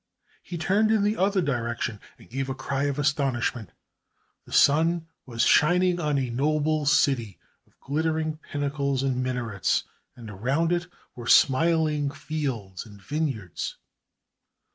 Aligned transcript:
He 0.41 0.57
turned 0.57 0.89
in 0.89 1.03
the 1.03 1.15
other 1.15 1.43
direction 1.43 1.99
and 2.17 2.27
gave 2.27 2.49
a 2.49 2.55
cry 2.55 2.85
of 2.85 2.97
astonishment. 2.97 3.69
The 4.45 4.51
sun 4.51 5.05
was 5.27 5.43
shining 5.43 5.99
on 5.99 6.17
a 6.17 6.31
noble 6.31 6.87
city 6.87 7.37
of 7.67 7.79
glittering 7.79 8.37
pinnacles 8.37 9.03
and 9.03 9.21
minarets, 9.21 9.83
and 10.15 10.27
around 10.31 10.71
it 10.71 10.87
were 11.15 11.27
smiling 11.27 12.09
fields 12.09 12.83
and 12.83 12.99
vineyards. 12.99 13.77